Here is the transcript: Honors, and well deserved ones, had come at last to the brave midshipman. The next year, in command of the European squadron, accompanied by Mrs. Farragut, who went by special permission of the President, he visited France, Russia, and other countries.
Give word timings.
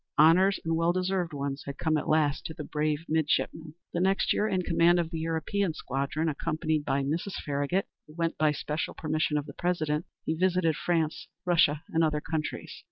Honors, 0.17 0.59
and 0.65 0.75
well 0.75 0.91
deserved 0.91 1.31
ones, 1.31 1.61
had 1.67 1.77
come 1.77 1.95
at 1.95 2.09
last 2.09 2.43
to 2.47 2.55
the 2.55 2.63
brave 2.63 3.05
midshipman. 3.07 3.75
The 3.93 3.99
next 3.99 4.33
year, 4.33 4.47
in 4.47 4.63
command 4.63 4.99
of 4.99 5.11
the 5.11 5.19
European 5.19 5.75
squadron, 5.75 6.27
accompanied 6.27 6.85
by 6.85 7.03
Mrs. 7.03 7.33
Farragut, 7.45 7.85
who 8.07 8.15
went 8.15 8.35
by 8.35 8.51
special 8.51 8.95
permission 8.95 9.37
of 9.37 9.45
the 9.45 9.53
President, 9.53 10.07
he 10.25 10.33
visited 10.33 10.75
France, 10.75 11.27
Russia, 11.45 11.83
and 11.89 12.03
other 12.03 12.19
countries. 12.19 12.73